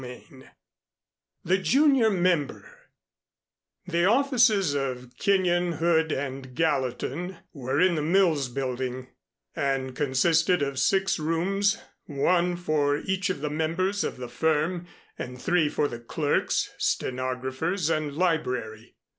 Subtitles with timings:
[0.03, 0.49] XIV
[1.45, 2.67] THE JUNIOR MEMBER
[3.85, 9.09] The offices of Kenyon, Hood and Gallatin were in the Mills Building,
[9.55, 11.77] and consisted of six rooms,
[12.07, 14.87] one for each of the members of the firm,
[15.19, 18.95] and three for the clerks, stenographers and library.